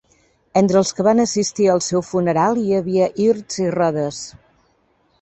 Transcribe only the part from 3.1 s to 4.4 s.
Hirst i Rodes.